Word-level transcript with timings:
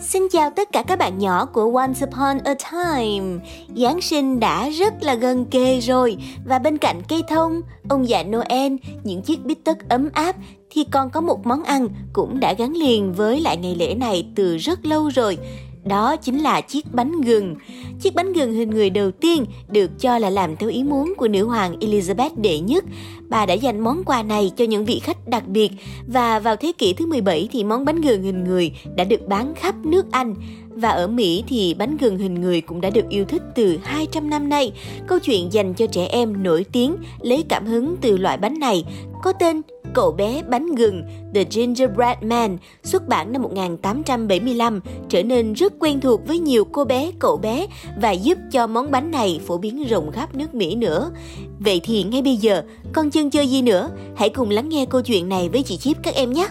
Xin 0.00 0.28
chào 0.30 0.50
tất 0.50 0.72
cả 0.72 0.82
các 0.82 0.98
bạn 0.98 1.18
nhỏ 1.18 1.46
của 1.46 1.78
Once 1.78 2.06
Upon 2.06 2.38
a 2.44 2.54
Time. 2.54 3.44
Giáng 3.76 4.00
sinh 4.00 4.40
đã 4.40 4.68
rất 4.68 5.02
là 5.02 5.14
gần 5.14 5.44
kề 5.44 5.80
rồi 5.80 6.16
và 6.44 6.58
bên 6.58 6.78
cạnh 6.78 7.02
cây 7.08 7.22
thông, 7.28 7.60
ông 7.88 8.08
già 8.08 8.22
Noel, 8.22 8.72
những 9.04 9.22
chiếc 9.22 9.44
bít 9.44 9.58
tất 9.64 9.88
ấm 9.88 10.08
áp 10.12 10.36
thì 10.70 10.84
còn 10.90 11.10
có 11.10 11.20
một 11.20 11.46
món 11.46 11.64
ăn 11.64 11.88
cũng 12.12 12.40
đã 12.40 12.52
gắn 12.52 12.76
liền 12.76 13.12
với 13.12 13.40
lại 13.40 13.56
ngày 13.56 13.74
lễ 13.74 13.94
này 13.94 14.26
từ 14.34 14.56
rất 14.56 14.86
lâu 14.86 15.08
rồi. 15.08 15.38
Đó 15.84 16.16
chính 16.16 16.38
là 16.38 16.60
chiếc 16.60 16.94
bánh 16.94 17.20
gừng. 17.20 17.54
Chiếc 18.00 18.14
bánh 18.14 18.32
gừng 18.32 18.52
hình 18.52 18.70
người 18.70 18.90
đầu 18.90 19.10
tiên 19.10 19.44
được 19.68 19.90
cho 20.00 20.18
là 20.18 20.30
làm 20.30 20.56
theo 20.56 20.70
ý 20.70 20.82
muốn 20.82 21.14
của 21.16 21.28
nữ 21.28 21.46
hoàng 21.46 21.76
Elizabeth 21.80 22.30
đệ 22.36 22.58
nhất. 22.58 22.84
Bà 23.28 23.46
đã 23.46 23.54
dành 23.54 23.80
món 23.80 24.04
quà 24.04 24.22
này 24.22 24.52
cho 24.56 24.64
những 24.64 24.84
vị 24.84 24.98
khách 24.98 25.28
đặc 25.28 25.48
biệt 25.48 25.70
và 26.06 26.38
vào 26.38 26.56
thế 26.56 26.72
kỷ 26.78 26.92
thứ 26.92 27.06
17 27.06 27.48
thì 27.52 27.64
món 27.64 27.84
bánh 27.84 28.00
gừng 28.00 28.22
hình 28.22 28.44
người 28.44 28.72
đã 28.96 29.04
được 29.04 29.28
bán 29.28 29.54
khắp 29.54 29.74
nước 29.84 30.06
Anh. 30.10 30.34
Và 30.68 30.88
ở 30.88 31.06
Mỹ 31.06 31.44
thì 31.48 31.74
bánh 31.74 31.96
gừng 31.96 32.18
hình 32.18 32.34
người 32.34 32.60
cũng 32.60 32.80
đã 32.80 32.90
được 32.90 33.08
yêu 33.08 33.24
thích 33.24 33.42
từ 33.54 33.78
200 33.82 34.30
năm 34.30 34.48
nay. 34.48 34.72
Câu 35.06 35.18
chuyện 35.18 35.52
dành 35.52 35.74
cho 35.74 35.86
trẻ 35.86 36.06
em 36.06 36.42
nổi 36.42 36.64
tiếng 36.72 36.96
lấy 37.20 37.44
cảm 37.48 37.66
hứng 37.66 37.96
từ 38.00 38.16
loại 38.16 38.36
bánh 38.36 38.58
này 38.58 38.84
có 39.22 39.32
tên 39.32 39.62
Cậu 39.94 40.12
bé 40.12 40.42
bánh 40.48 40.74
gừng 40.74 41.02
The 41.34 41.44
Gingerbread 41.50 42.18
Man 42.22 42.58
xuất 42.82 43.08
bản 43.08 43.32
năm 43.32 43.42
1875 43.42 44.80
trở 45.08 45.22
nên 45.22 45.52
rất 45.52 45.72
quen 45.80 46.00
thuộc 46.00 46.26
với 46.26 46.38
nhiều 46.38 46.64
cô 46.64 46.84
bé, 46.84 47.10
cậu 47.18 47.36
bé 47.36 47.66
và 48.00 48.10
giúp 48.10 48.38
cho 48.52 48.66
món 48.66 48.90
bánh 48.90 49.10
này 49.10 49.40
phổ 49.46 49.58
biến 49.58 49.84
rộng 49.84 50.12
khắp 50.12 50.34
nước 50.34 50.54
Mỹ 50.54 50.74
nữa. 50.74 51.10
Vậy 51.58 51.80
thì 51.84 52.02
ngay 52.02 52.22
bây 52.22 52.36
giờ, 52.36 52.62
con 52.92 53.10
chân 53.10 53.30
chơi 53.30 53.46
gì 53.46 53.62
nữa? 53.62 53.90
Hãy 54.16 54.28
cùng 54.28 54.50
lắng 54.50 54.68
nghe 54.68 54.86
câu 54.86 55.02
chuyện 55.02 55.28
này 55.28 55.48
với 55.48 55.62
chị 55.62 55.76
Chip 55.76 55.96
các 56.02 56.14
em 56.14 56.32
nhé. 56.32 56.48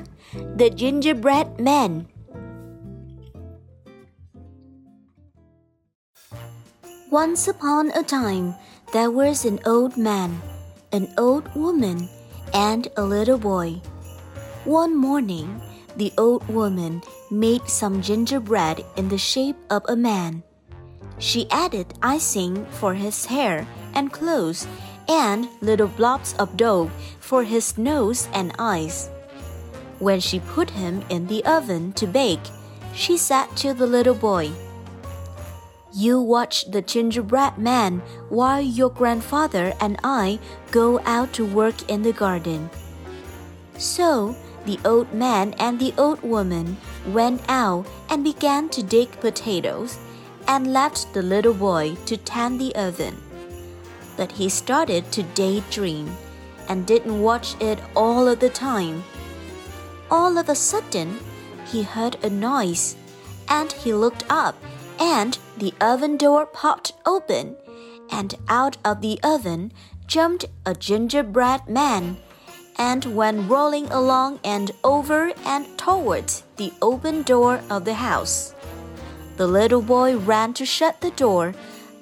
The 0.60 0.70
Gingerbread 0.78 1.48
Man 1.60 2.02
Once 7.12 7.52
upon 7.52 7.90
a 7.90 8.02
time, 8.02 8.52
there 8.94 9.08
was 9.08 9.50
an 9.50 9.58
old 9.74 9.98
man, 9.98 10.30
an 10.90 11.06
old 11.22 11.44
woman, 11.56 11.98
and 12.54 12.88
a 12.98 13.04
little 13.04 13.38
boy. 13.38 13.82
One 14.64 14.96
morning, 14.96 15.62
the 15.98 16.14
old 16.18 16.48
woman 16.48 17.02
made 17.30 17.68
some 17.68 18.02
gingerbread 18.02 18.86
in 18.96 19.10
the 19.10 19.18
shape 19.18 19.58
of 19.70 19.84
a 19.88 19.96
man. 19.96 20.44
She 21.20 21.50
added 21.52 21.94
icing 22.02 22.66
for 22.72 22.94
his 22.94 23.26
hair 23.26 23.68
and 23.94 24.12
clothes 24.12 24.68
and 25.08 25.50
little 25.62 25.88
blobs 25.88 26.34
of 26.40 26.58
dough 26.58 26.90
for 27.20 27.44
his 27.44 27.78
nose 27.78 28.28
and 28.34 28.54
eyes. 28.58 29.10
When 30.00 30.20
she 30.20 30.40
put 30.40 30.70
him 30.70 31.04
in 31.10 31.28
the 31.28 31.46
oven 31.46 31.94
to 31.94 32.08
bake, 32.08 32.44
she 32.94 33.18
said 33.18 33.48
to 33.58 33.74
the 33.74 33.88
little 33.88 34.16
boy, 34.16 34.52
you 35.94 36.20
watch 36.20 36.66
the 36.72 36.82
gingerbread 36.82 37.58
man 37.58 38.02
while 38.30 38.62
your 38.62 38.90
grandfather 38.90 39.74
and 39.80 40.00
I 40.04 40.40
go 40.72 41.00
out 41.06 41.34
to 41.34 41.46
work 41.46 41.90
in 41.90 42.02
the 42.02 42.14
garden. 42.14 42.70
So 43.78 44.36
the 44.66 44.80
old 44.86 45.14
man 45.14 45.54
and 45.60 45.80
the 45.80 45.94
old 45.98 46.22
woman 46.24 46.78
went 47.08 47.42
out 47.48 47.86
and 48.10 48.24
began 48.24 48.70
to 48.70 48.82
dig 48.82 49.12
potatoes 49.20 50.00
and 50.48 50.74
left 50.74 51.14
the 51.14 51.22
little 51.22 51.54
boy 51.54 51.96
to 52.06 52.18
tend 52.18 52.60
the 52.60 52.74
oven. 52.76 53.22
But 54.18 54.32
he 54.32 54.50
started 54.50 55.12
to 55.12 55.24
daydream 55.24 56.10
and 56.70 56.88
didn't 56.88 57.22
watch 57.22 57.56
it 57.62 57.80
all 57.96 58.28
of 58.28 58.40
the 58.40 58.50
time. 58.50 59.04
All 60.10 60.38
of 60.38 60.50
a 60.50 60.56
sudden, 60.56 61.20
he 61.68 61.84
heard 61.84 62.18
a 62.24 62.30
noise 62.30 62.96
and 63.50 63.72
he 63.72 63.94
looked 63.94 64.24
up 64.30 64.56
and 65.04 65.38
the 65.58 65.74
oven 65.82 66.16
door 66.16 66.46
popped 66.46 66.94
open, 67.06 67.58
and 68.10 68.36
out 68.48 68.78
of 68.86 69.02
the 69.02 69.20
oven 69.22 69.70
jumped 70.08 70.46
a 70.66 70.74
gingerbread 70.74 71.68
man 71.68 72.16
and 72.78 73.04
went 73.14 73.50
rolling 73.50 73.86
along 73.92 74.40
and 74.46 74.72
over 74.82 75.34
and 75.46 75.78
towards 75.78 76.44
the 76.56 76.72
open 76.82 77.22
door 77.22 77.62
of 77.70 77.84
the 77.84 77.96
house. 77.96 78.56
The 79.36 79.46
little 79.46 79.82
boy 79.82 80.18
ran 80.18 80.54
to 80.54 80.66
shut 80.66 81.02
the 81.02 81.12
door, 81.12 81.54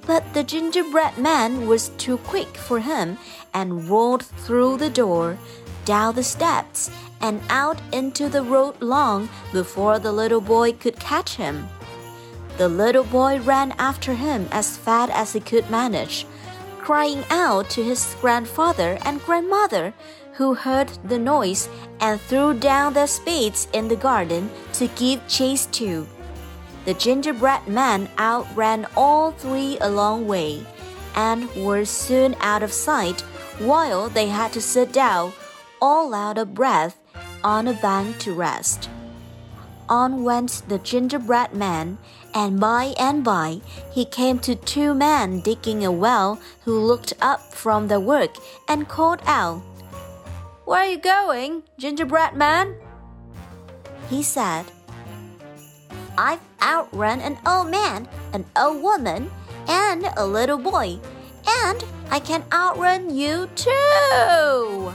but 0.06 0.34
the 0.36 0.44
gingerbread 0.44 1.18
man 1.18 1.68
was 1.68 1.90
too 1.98 2.18
quick 2.20 2.56
for 2.56 2.80
him 2.80 3.18
and 3.52 3.90
rolled 3.90 4.26
through 4.26 4.78
the 4.78 4.92
door, 4.92 5.40
down 5.86 6.14
the 6.14 6.24
steps, 6.24 6.92
and 7.20 7.42
out 7.50 7.82
into 7.92 8.30
the 8.30 8.44
road 8.44 8.80
long 8.80 9.28
before 9.52 9.98
the 9.98 10.12
little 10.12 10.42
boy 10.42 10.74
could 10.74 11.00
catch 11.00 11.36
him. 11.36 11.68
The 12.62 12.70
little 12.70 13.06
boy 13.06 13.40
ran 13.40 13.72
after 13.80 14.14
him 14.14 14.48
as 14.52 14.78
fast 14.78 15.12
as 15.14 15.34
he 15.34 15.40
could 15.40 15.68
manage, 15.72 16.28
crying 16.78 17.24
out 17.32 17.72
to 17.72 17.84
his 17.84 18.16
grandfather 18.22 19.00
and 19.04 19.20
grandmother, 19.24 19.96
who 20.34 20.54
heard 20.54 20.90
the 21.04 21.18
noise 21.18 21.68
and 22.00 22.22
threw 22.22 22.54
down 22.54 22.94
their 22.94 23.08
spades 23.08 23.68
in 23.74 23.88
the 23.88 23.96
garden 23.96 24.52
to 24.74 24.86
give 24.90 25.28
chase 25.28 25.66
to. 25.82 26.08
The 26.86 26.94
gingerbread 26.94 27.68
man 27.68 28.08
outran 28.20 28.86
all 28.96 29.32
three 29.32 29.80
a 29.82 29.90
long 29.90 30.28
way, 30.28 30.64
and 31.16 31.50
were 31.66 31.84
soon 31.84 32.36
out 32.42 32.62
of 32.62 32.72
sight, 32.72 33.22
while 33.58 34.08
they 34.08 34.28
had 34.28 34.54
to 34.54 34.62
sit 34.62 34.94
down, 34.94 35.34
all 35.82 36.14
out 36.14 36.38
of 36.38 36.54
breath, 36.54 37.00
on 37.44 37.68
a 37.68 37.74
bank 37.74 38.20
to 38.20 38.36
rest. 38.36 38.88
On 39.90 40.24
went 40.24 40.62
the 40.70 40.78
gingerbread 40.78 41.56
man, 41.56 41.98
and 42.34 42.60
by 42.60 42.94
and 43.00 43.24
by 43.24 43.62
he 43.92 44.06
came 44.06 44.40
to 44.40 44.56
two 44.56 44.94
men 44.94 45.42
digging 45.42 45.86
a 45.86 45.92
well 45.92 46.40
who 46.64 46.80
looked 46.80 47.14
up 47.22 47.54
from 47.54 47.88
their 47.88 48.00
work 48.00 48.36
and 48.68 48.88
called 48.88 49.22
out, 49.26 49.62
Where 50.66 50.82
are 50.82 50.88
you 50.88 50.98
going, 50.98 51.64
gingerbread 51.78 52.36
man? 52.36 52.76
He 54.10 54.24
said, 54.24 54.66
I've 56.18 56.42
outrun 56.62 57.20
an 57.22 57.38
old 57.46 57.70
man, 57.70 58.08
an 58.34 58.46
old 58.56 58.82
woman, 58.82 59.32
and 59.68 60.10
a 60.18 60.26
little 60.26 60.58
boy, 60.58 61.00
and 61.48 61.84
I 62.10 62.20
can 62.20 62.44
outrun 62.52 63.16
you 63.16 63.48
too. 63.56 64.92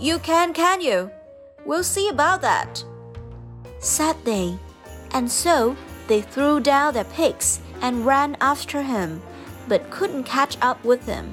You 0.00 0.18
can, 0.18 0.54
can 0.54 0.80
you? 0.80 1.10
We'll 1.66 1.84
see 1.84 2.08
about 2.08 2.40
that 2.42 2.84
said 3.80 4.14
they. 4.24 4.58
And 5.12 5.30
so 5.30 5.76
they 6.06 6.20
threw 6.20 6.60
down 6.60 6.94
their 6.94 7.04
picks 7.04 7.60
and 7.80 8.06
ran 8.06 8.36
after 8.40 8.82
him, 8.82 9.22
but 9.68 9.90
couldn't 9.90 10.24
catch 10.24 10.56
up 10.60 10.84
with 10.84 11.06
him. 11.06 11.32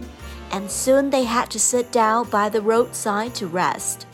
And 0.51 0.71
soon 0.71 1.09
they 1.09 1.23
had 1.23 1.49
to 1.51 1.59
sit 1.59 1.91
down 1.91 2.29
by 2.29 2.49
the 2.49 2.61
roadside 2.61 3.35
to 3.35 3.47
rest. 3.47 4.07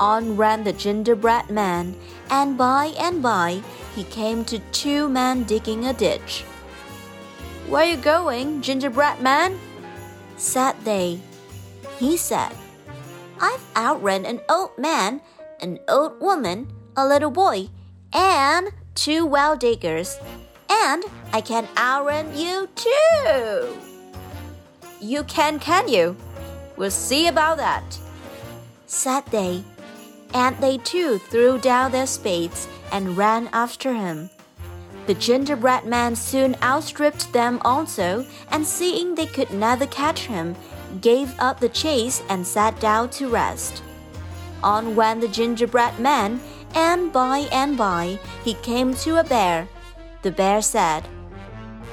On 0.00 0.36
ran 0.36 0.64
the 0.64 0.72
gingerbread 0.72 1.50
man, 1.50 1.96
and 2.30 2.56
by 2.56 2.94
and 2.98 3.22
by 3.22 3.62
he 3.94 4.04
came 4.04 4.44
to 4.44 4.58
two 4.72 5.08
men 5.08 5.44
digging 5.44 5.86
a 5.86 5.92
ditch. 5.92 6.44
Where 7.66 7.82
are 7.82 7.90
you 7.90 7.96
going, 7.96 8.62
gingerbread 8.62 9.20
man? 9.20 9.58
said 10.36 10.74
they. 10.84 11.20
He 11.98 12.16
said, 12.16 12.52
I've 13.40 13.64
outrun 13.76 14.24
an 14.24 14.40
old 14.48 14.76
man, 14.78 15.20
an 15.60 15.80
old 15.88 16.20
woman, 16.20 16.68
a 16.96 17.06
little 17.06 17.30
boy, 17.30 17.68
and 18.16 18.70
two 18.94 19.26
well 19.26 19.56
diggers. 19.56 20.18
And 20.68 21.04
I 21.32 21.40
can 21.40 21.68
outrun 21.76 22.36
you 22.36 22.68
too. 22.74 23.76
You 25.00 25.22
can, 25.24 25.60
can 25.60 25.88
you? 25.88 26.16
We'll 26.76 26.90
see 26.90 27.28
about 27.28 27.58
that, 27.58 27.98
said 28.86 29.24
they. 29.26 29.62
And 30.34 30.56
they 30.58 30.78
too 30.78 31.18
threw 31.18 31.58
down 31.58 31.92
their 31.92 32.06
spades 32.06 32.66
and 32.90 33.16
ran 33.16 33.48
after 33.52 33.94
him. 33.94 34.30
The 35.06 35.14
gingerbread 35.14 35.84
man 35.84 36.16
soon 36.16 36.56
outstripped 36.62 37.32
them 37.32 37.60
also, 37.64 38.26
and 38.50 38.66
seeing 38.66 39.14
they 39.14 39.26
could 39.26 39.50
never 39.52 39.86
catch 39.86 40.26
him, 40.26 40.56
gave 41.00 41.38
up 41.38 41.60
the 41.60 41.68
chase 41.68 42.22
and 42.28 42.44
sat 42.44 42.80
down 42.80 43.10
to 43.10 43.28
rest. 43.28 43.82
On 44.64 44.96
went 44.96 45.20
the 45.20 45.28
gingerbread 45.28 46.00
man, 46.00 46.40
and 46.74 47.12
by 47.12 47.48
and 47.52 47.76
by 47.76 48.18
he 48.44 48.54
came 48.54 48.94
to 48.94 49.20
a 49.20 49.24
bear. 49.24 49.68
The 50.22 50.30
bear 50.30 50.62
said, 50.62 51.06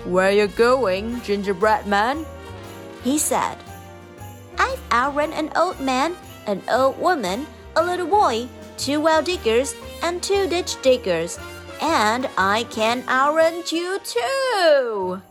Where 0.05 0.31
you 0.31 0.47
going, 0.47 1.21
gingerbread 1.21 1.87
man? 1.87 2.25
He 3.03 3.17
said, 3.17 3.57
I've 4.57 4.81
outrun 4.91 5.33
an 5.33 5.51
old 5.55 5.79
man, 5.79 6.15
an 6.47 6.61
old 6.69 6.99
woman, 6.99 7.45
a 7.75 7.83
little 7.83 8.07
boy, 8.07 8.47
two 8.77 9.01
well 9.01 9.21
diggers, 9.21 9.75
and 10.01 10.21
two 10.21 10.47
ditch 10.47 10.81
diggers, 10.81 11.39
and 11.81 12.29
I 12.37 12.63
can 12.69 13.03
outrun 13.07 13.63
you 13.71 13.99
too. 14.03 15.21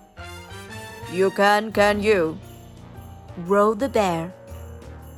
You 1.13 1.31
can, 1.31 1.73
can 1.73 2.03
you? 2.03 2.39
roared 3.37 3.79
the 3.79 3.89
bear. 3.89 4.33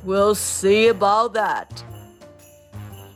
We'll 0.03 0.35
see 0.35 0.87
about 0.87 1.33
that. 1.33 1.83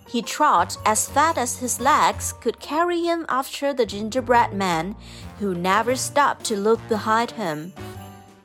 He 0.09 0.23
trotted 0.23 0.81
as 0.87 1.07
fast 1.07 1.37
as 1.37 1.59
his 1.59 1.79
legs 1.79 2.33
could 2.41 2.59
carry 2.59 3.01
him 3.01 3.27
after 3.29 3.73
the 3.73 3.85
gingerbread 3.85 4.53
man, 4.53 4.95
who 5.37 5.53
never 5.53 5.95
stopped 5.95 6.45
to 6.45 6.57
look 6.57 6.79
behind 6.89 7.31
him. 7.31 7.73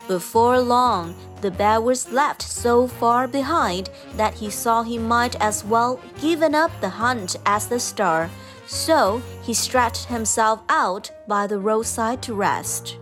Before 0.07 0.61
long, 0.61 1.15
the 1.41 1.51
bear 1.51 1.81
was 1.81 2.13
left 2.13 2.43
so 2.43 2.87
far 2.87 3.27
behind 3.27 3.89
that 4.17 4.35
he 4.35 4.51
saw 4.51 4.83
he 4.83 4.99
might 4.99 5.37
as 5.41 5.65
well 5.65 5.99
given 6.21 6.55
up 6.55 6.71
the 6.83 6.91
hunt 6.91 7.37
as 7.47 7.67
the 7.67 7.81
star, 7.81 8.29
so 8.67 9.23
he 9.43 9.55
stretched 9.55 10.05
himself 10.05 10.61
out 10.69 11.11
by 11.27 11.47
the 11.47 11.59
roadside 11.59 12.21
to 12.25 12.35
rest. 12.35 12.99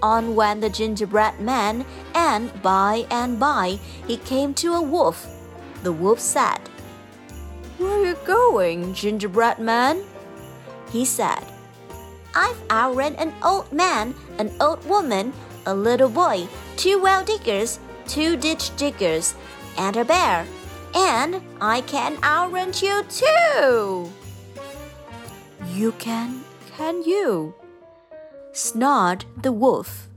On 0.00 0.36
went 0.36 0.60
the 0.60 0.70
gingerbread 0.70 1.40
man, 1.40 1.84
and 2.14 2.62
by 2.62 3.04
and 3.10 3.40
by 3.40 3.80
he 4.06 4.16
came 4.16 4.54
to 4.54 4.74
a 4.74 4.80
wolf. 4.80 5.26
The 5.82 5.92
wolf 5.92 6.20
said, 6.20 6.69
going, 8.24 8.94
gingerbread 8.94 9.58
man? 9.58 10.02
He 10.90 11.04
said, 11.04 11.44
I've 12.34 12.60
outrun 12.70 13.14
an 13.16 13.32
old 13.42 13.72
man, 13.72 14.14
an 14.38 14.52
old 14.60 14.84
woman, 14.86 15.32
a 15.66 15.74
little 15.74 16.08
boy, 16.08 16.46
two 16.76 17.00
well 17.00 17.24
diggers, 17.24 17.80
two 18.06 18.36
ditch 18.36 18.74
diggers, 18.76 19.34
and 19.78 19.96
a 19.96 20.04
bear, 20.04 20.46
and 20.94 21.40
I 21.60 21.82
can 21.82 22.18
outrun 22.22 22.72
you 22.80 23.04
too. 23.08 24.10
You 25.74 25.92
can, 25.92 26.42
can 26.76 27.02
you? 27.02 27.54
snarled 28.52 29.24
the 29.40 29.52
wolf. 29.52 30.08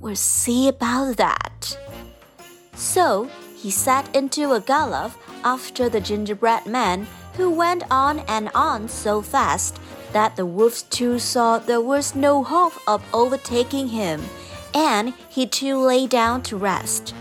We'll 0.00 0.16
see 0.16 0.68
about 0.68 1.16
that. 1.16 1.78
So 2.74 3.28
he 3.64 3.70
set 3.70 4.14
into 4.14 4.52
a 4.52 4.60
gallop 4.60 5.10
after 5.42 5.88
the 5.88 5.98
gingerbread 5.98 6.66
man, 6.66 7.06
who 7.32 7.48
went 7.48 7.82
on 7.90 8.18
and 8.28 8.50
on 8.54 8.86
so 8.86 9.22
fast 9.22 9.80
that 10.12 10.36
the 10.36 10.44
wolf 10.44 10.88
too 10.90 11.18
saw 11.18 11.58
there 11.58 11.80
was 11.80 12.14
no 12.14 12.44
hope 12.44 12.74
of 12.86 13.02
overtaking 13.14 13.88
him, 13.88 14.20
and 14.74 15.14
he 15.30 15.46
too 15.46 15.78
lay 15.78 16.06
down 16.06 16.42
to 16.42 16.58
rest. 16.58 17.14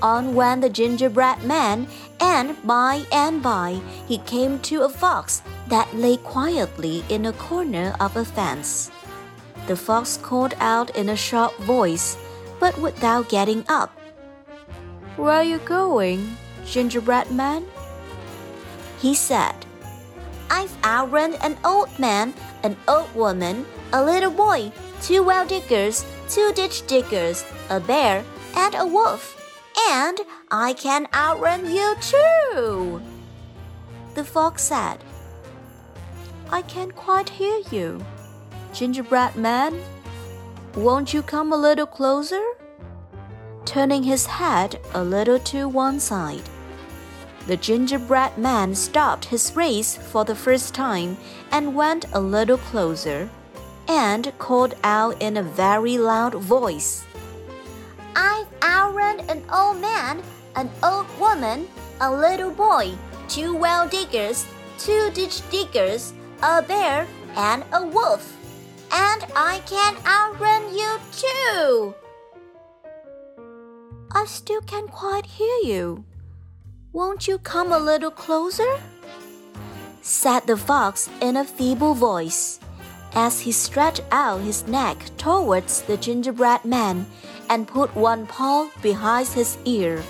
On 0.00 0.34
went 0.34 0.62
the 0.62 0.70
gingerbread 0.70 1.42
man, 1.44 1.86
and 2.18 2.56
by 2.66 3.04
and 3.12 3.42
by 3.42 3.78
he 4.06 4.16
came 4.24 4.58
to 4.60 4.84
a 4.84 4.88
fox 4.88 5.42
that 5.68 5.94
lay 5.94 6.16
quietly 6.16 7.04
in 7.10 7.26
a 7.26 7.34
corner 7.34 7.94
of 8.00 8.16
a 8.16 8.24
fence. 8.24 8.90
The 9.66 9.76
fox 9.76 10.16
called 10.16 10.54
out 10.60 10.96
in 10.96 11.10
a 11.10 11.16
sharp 11.16 11.54
voice, 11.58 12.16
but 12.58 12.80
without 12.80 13.28
getting 13.28 13.66
up. 13.68 13.97
Where 15.18 15.34
are 15.34 15.42
you 15.42 15.58
going, 15.58 16.36
gingerbread 16.64 17.32
man? 17.32 17.66
He 19.00 19.16
said, 19.16 19.66
I've 20.48 20.72
outrun 20.84 21.34
an 21.42 21.58
old 21.64 21.98
man, 21.98 22.34
an 22.62 22.76
old 22.86 23.12
woman, 23.16 23.66
a 23.92 24.04
little 24.04 24.30
boy, 24.30 24.70
two 25.02 25.24
well 25.24 25.44
diggers, 25.44 26.06
two 26.28 26.52
ditch 26.54 26.86
diggers, 26.86 27.44
a 27.68 27.80
bear, 27.80 28.24
and 28.54 28.76
a 28.76 28.86
wolf, 28.86 29.34
and 29.90 30.20
I 30.52 30.72
can 30.74 31.08
outrun 31.12 31.68
you 31.68 31.96
too. 32.00 33.02
The 34.14 34.22
fox 34.22 34.62
said, 34.62 35.02
I 36.48 36.62
can't 36.62 36.94
quite 36.94 37.28
hear 37.28 37.60
you. 37.72 38.06
Gingerbread 38.72 39.34
man, 39.34 39.82
won't 40.76 41.12
you 41.12 41.22
come 41.22 41.52
a 41.52 41.56
little 41.56 41.86
closer? 41.86 42.44
Turning 43.64 44.02
his 44.02 44.26
head 44.26 44.80
a 44.94 45.02
little 45.02 45.38
to 45.40 45.68
one 45.68 46.00
side. 46.00 46.48
The 47.46 47.56
gingerbread 47.56 48.36
man 48.36 48.74
stopped 48.74 49.24
his 49.24 49.56
race 49.56 49.96
for 49.96 50.24
the 50.24 50.34
first 50.34 50.74
time 50.74 51.16
and 51.50 51.74
went 51.74 52.04
a 52.12 52.20
little 52.20 52.58
closer 52.58 53.30
and 53.88 54.32
called 54.38 54.74
out 54.84 55.20
in 55.22 55.36
a 55.36 55.42
very 55.42 55.96
loud 55.96 56.34
voice. 56.34 57.04
I've 58.14 58.46
outrun 58.62 59.20
an 59.30 59.42
old 59.50 59.80
man, 59.80 60.22
an 60.56 60.70
old 60.82 61.06
woman, 61.18 61.66
a 62.00 62.10
little 62.10 62.50
boy, 62.50 62.92
two 63.28 63.56
well 63.56 63.88
diggers, 63.88 64.46
two 64.78 65.10
ditch 65.14 65.40
diggers, 65.50 66.12
a 66.42 66.62
bear, 66.62 67.06
and 67.34 67.64
a 67.72 67.86
wolf. 67.86 68.36
And 68.92 69.24
I 69.34 69.60
can 69.66 69.96
outrun 70.04 70.74
you 70.74 70.98
too. 71.12 71.94
I 74.12 74.24
still 74.24 74.62
can't 74.62 74.90
quite 74.90 75.26
hear 75.26 75.58
you. 75.62 76.04
Won't 76.92 77.28
you 77.28 77.38
come 77.38 77.72
a 77.72 77.78
little 77.78 78.10
closer? 78.10 78.80
said 80.00 80.46
the 80.46 80.56
fox 80.56 81.10
in 81.20 81.36
a 81.36 81.44
feeble 81.44 81.94
voice, 81.94 82.60
as 83.14 83.40
he 83.40 83.52
stretched 83.52 84.02
out 84.10 84.40
his 84.40 84.66
neck 84.66 84.96
towards 85.18 85.82
the 85.82 85.98
gingerbread 85.98 86.64
man 86.64 87.06
and 87.50 87.68
put 87.68 87.94
one 87.94 88.26
paw 88.26 88.70
behind 88.80 89.28
his 89.28 89.58
ear. 89.66 90.02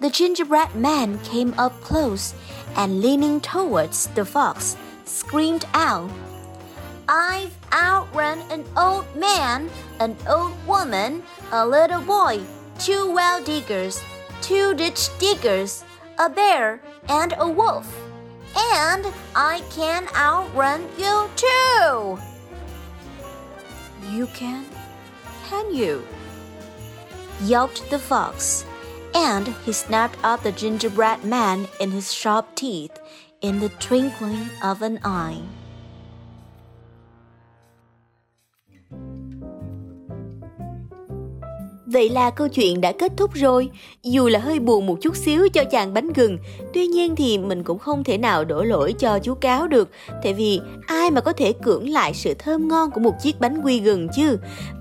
The 0.00 0.10
gingerbread 0.10 0.74
man 0.74 1.18
came 1.20 1.54
up 1.56 1.72
close 1.80 2.34
and 2.76 3.00
leaning 3.00 3.40
towards 3.40 4.08
the 4.08 4.24
fox, 4.24 4.76
screamed 5.06 5.64
out, 5.72 6.10
I've 7.08 7.56
outrun 7.72 8.40
an 8.50 8.64
old 8.76 9.06
man, 9.16 9.70
an 9.98 10.14
old 10.28 10.52
woman, 10.66 11.22
a 11.50 11.66
little 11.66 12.02
boy, 12.02 12.44
two 12.78 13.12
well 13.12 13.42
diggers, 13.42 14.02
two 14.40 14.74
ditch 14.74 15.08
diggers, 15.18 15.84
a 16.18 16.28
bear, 16.30 16.80
and 17.08 17.34
a 17.38 17.48
wolf. 17.48 17.88
And 18.56 19.06
I 19.34 19.62
can 19.70 20.08
outrun 20.14 20.88
you 20.96 21.28
too. 21.36 22.18
You 24.10 24.26
can? 24.28 24.64
Can 25.48 25.74
you? 25.74 26.04
yelped 27.42 27.88
the 27.90 27.98
fox, 27.98 28.64
and 29.14 29.48
he 29.64 29.72
snapped 29.72 30.18
up 30.24 30.42
the 30.42 30.52
gingerbread 30.52 31.24
man 31.24 31.68
in 31.80 31.90
his 31.90 32.12
sharp 32.12 32.54
teeth 32.54 32.98
in 33.40 33.60
the 33.60 33.68
twinkling 33.80 34.48
of 34.62 34.82
an 34.82 34.98
eye. 35.04 35.40
Vậy 41.92 42.08
là 42.08 42.30
câu 42.30 42.48
chuyện 42.48 42.80
đã 42.80 42.92
kết 42.92 43.12
thúc 43.16 43.30
rồi, 43.34 43.68
dù 44.02 44.28
là 44.28 44.38
hơi 44.38 44.60
buồn 44.60 44.86
một 44.86 44.98
chút 45.00 45.16
xíu 45.16 45.48
cho 45.48 45.64
chàng 45.64 45.94
bánh 45.94 46.12
gừng. 46.12 46.38
Tuy 46.74 46.86
nhiên 46.86 47.16
thì 47.16 47.38
mình 47.38 47.64
cũng 47.64 47.78
không 47.78 48.04
thể 48.04 48.18
nào 48.18 48.44
đổ 48.44 48.62
lỗi 48.62 48.94
cho 48.98 49.18
chú 49.18 49.34
cáo 49.34 49.68
được, 49.68 49.88
tại 50.22 50.34
vì 50.34 50.60
ai 50.86 51.10
mà 51.10 51.20
có 51.20 51.32
thể 51.32 51.52
cưỡng 51.52 51.88
lại 51.88 52.14
sự 52.14 52.34
thơm 52.34 52.68
ngon 52.68 52.90
của 52.90 53.00
một 53.00 53.14
chiếc 53.22 53.40
bánh 53.40 53.60
quy 53.64 53.80
gừng 53.80 54.08
chứ. 54.16 54.38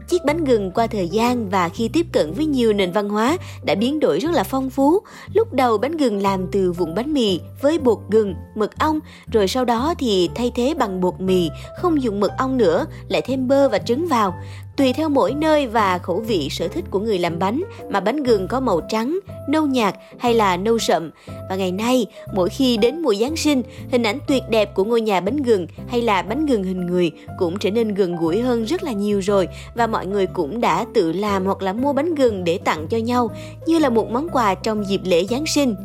Chiếc 0.07 0.25
bánh 0.25 0.43
gừng 0.43 0.71
qua 0.71 0.87
thời 0.87 1.09
gian 1.09 1.49
và 1.49 1.69
khi 1.69 1.87
tiếp 1.87 2.05
cận 2.11 2.33
với 2.33 2.45
nhiều 2.45 2.73
nền 2.73 2.91
văn 2.91 3.09
hóa 3.09 3.37
đã 3.63 3.75
biến 3.75 3.99
đổi 3.99 4.19
rất 4.19 4.31
là 4.31 4.43
phong 4.43 4.69
phú. 4.69 4.99
Lúc 5.33 5.53
đầu 5.53 5.77
bánh 5.77 5.97
gừng 5.97 6.21
làm 6.21 6.47
từ 6.51 6.71
vụn 6.71 6.95
bánh 6.95 7.13
mì 7.13 7.39
với 7.61 7.79
bột 7.79 7.97
gừng, 8.09 8.33
mật 8.55 8.79
ong, 8.79 8.99
rồi 9.31 9.47
sau 9.47 9.65
đó 9.65 9.93
thì 9.99 10.29
thay 10.35 10.51
thế 10.55 10.73
bằng 10.73 11.01
bột 11.01 11.13
mì, 11.19 11.49
không 11.81 12.01
dùng 12.01 12.19
mật 12.19 12.31
ong 12.37 12.57
nữa, 12.57 12.85
lại 13.07 13.21
thêm 13.21 13.47
bơ 13.47 13.69
và 13.69 13.79
trứng 13.79 14.07
vào. 14.07 14.33
Tùy 14.77 14.93
theo 14.93 15.09
mỗi 15.09 15.33
nơi 15.33 15.67
và 15.67 15.97
khẩu 15.97 16.19
vị 16.19 16.47
sở 16.51 16.67
thích 16.67 16.85
của 16.91 16.99
người 16.99 17.19
làm 17.19 17.39
bánh 17.39 17.63
mà 17.89 17.99
bánh 17.99 18.23
gừng 18.23 18.47
có 18.47 18.59
màu 18.59 18.81
trắng, 18.89 19.19
nâu 19.49 19.65
nhạt 19.65 19.95
hay 20.17 20.33
là 20.33 20.57
nâu 20.57 20.79
sậm. 20.79 21.09
Và 21.49 21.55
ngày 21.55 21.71
nay, 21.71 22.05
mỗi 22.33 22.49
khi 22.49 22.77
đến 22.77 23.01
mùa 23.01 23.15
Giáng 23.15 23.35
sinh, 23.35 23.61
hình 23.91 24.03
ảnh 24.03 24.19
tuyệt 24.27 24.43
đẹp 24.49 24.75
của 24.75 24.83
ngôi 24.83 25.01
nhà 25.01 25.19
bánh 25.19 25.43
gừng 25.43 25.67
hay 25.87 26.01
là 26.01 26.21
bánh 26.21 26.45
gừng 26.45 26.63
hình 26.63 26.85
người 26.85 27.11
cũng 27.37 27.59
trở 27.59 27.71
nên 27.71 27.93
gần 27.93 28.15
gũi 28.15 28.41
hơn 28.41 28.63
rất 28.63 28.83
là 28.83 28.91
nhiều 28.91 29.19
rồi 29.19 29.47
và 29.75 29.87
mọi 29.87 30.05
người 30.05 30.27
cũng 30.27 30.61
đã 30.61 30.85
tự 30.93 31.11
làm 31.11 31.45
hoặc 31.45 31.61
là 31.61 31.73
mua 31.73 31.93
bánh 31.93 32.15
gừng 32.15 32.43
để 32.43 32.57
tặng 32.57 32.87
cho 32.87 32.97
nhau 32.97 33.29
như 33.65 33.79
là 33.79 33.89
một 33.89 34.11
món 34.11 34.29
quà 34.29 34.55
trong 34.55 34.87
dịp 34.87 35.01
lễ 35.03 35.25
Giáng 35.25 35.45
sinh. 35.45 35.75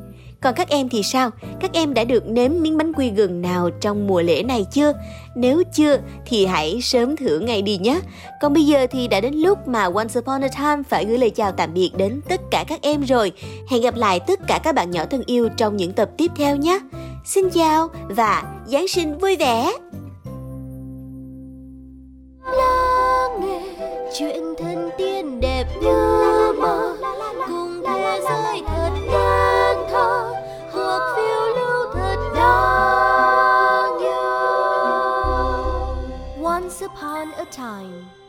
Còn 0.42 0.54
các 0.54 0.68
em 0.68 0.88
thì 0.88 1.02
sao? 1.02 1.30
Các 1.60 1.72
em 1.72 1.94
đã 1.94 2.04
được 2.04 2.28
nếm 2.28 2.50
miếng 2.60 2.78
bánh 2.78 2.92
quy 2.92 3.10
gừng 3.10 3.42
nào 3.42 3.70
trong 3.80 4.06
mùa 4.06 4.22
lễ 4.22 4.42
này 4.42 4.66
chưa? 4.72 4.92
Nếu 5.34 5.62
chưa, 5.72 5.98
thì 6.26 6.46
hãy 6.46 6.80
sớm 6.82 7.16
thử 7.16 7.38
ngay 7.38 7.62
đi 7.62 7.78
nhé. 7.78 8.00
Còn 8.40 8.52
bây 8.52 8.66
giờ 8.66 8.86
thì 8.90 9.08
đã 9.08 9.20
đến 9.20 9.34
lúc 9.34 9.68
mà 9.68 9.84
Once 9.84 10.20
Upon 10.20 10.44
a 10.44 10.48
Time 10.48 10.82
phải 10.88 11.04
gửi 11.04 11.18
lời 11.18 11.30
chào 11.30 11.52
tạm 11.52 11.74
biệt 11.74 11.90
đến 11.96 12.20
tất 12.28 12.40
cả 12.50 12.64
các 12.68 12.82
em 12.82 13.02
rồi. 13.02 13.32
Hẹn 13.70 13.82
gặp 13.82 13.96
lại 13.96 14.20
tất 14.20 14.40
cả 14.48 14.60
các 14.64 14.74
bạn 14.74 14.90
nhỏ 14.90 15.04
thân 15.04 15.22
yêu 15.26 15.48
trong 15.56 15.76
những 15.76 15.92
tập 15.92 16.10
tiếp 16.16 16.30
theo 16.36 16.56
nhé. 16.56 16.78
Xin 17.24 17.50
chào 17.50 17.88
và 18.08 18.42
Giáng 18.66 18.88
sinh 18.88 19.18
vui 19.18 19.36
vẻ. 19.36 19.72
lắng 22.44 23.40
nghe 23.40 23.60
chuyện 24.18 24.42
thế 24.58 24.71
time 37.82 38.21